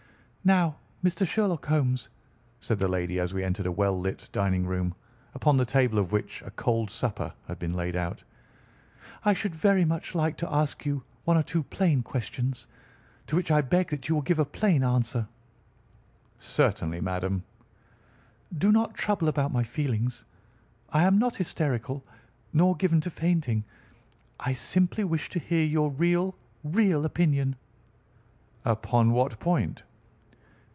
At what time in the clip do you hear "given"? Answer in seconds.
22.77-22.99